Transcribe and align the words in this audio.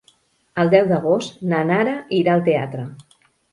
El 0.63 0.71
deu 0.73 0.87
d'agost 0.91 1.45
na 1.53 1.61
Nara 1.73 1.95
irà 2.23 2.35
al 2.39 2.45
teatre. 2.51 2.91